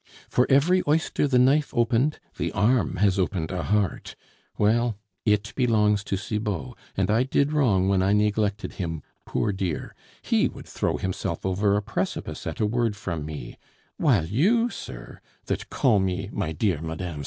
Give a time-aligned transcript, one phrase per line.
[0.27, 4.15] "For every oyster the knife opened, the arm has opened a heart!
[4.57, 9.93] Well, it belongs to Cibot, and I did wrong when I neglected him, poor dear,
[10.23, 13.59] HE would throw himself over a precipice at a word from me;
[13.97, 17.19] while you, sir, that call me 'My dear Mme.